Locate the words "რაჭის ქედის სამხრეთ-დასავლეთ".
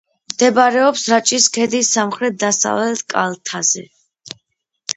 1.13-3.07